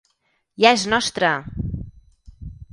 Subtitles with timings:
[0.63, 1.31] Ja és nostre!